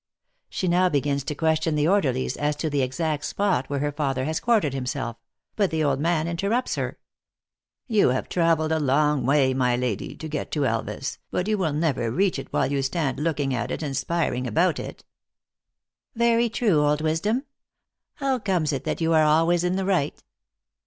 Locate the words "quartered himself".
4.39-5.15